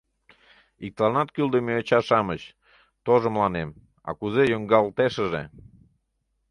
[0.85, 2.41] Иктыланат кӱлдымӧ йоча-шамыч,
[3.05, 3.69] тожо мыланем,
[4.07, 5.43] а, кузе йоҥгалтешыже!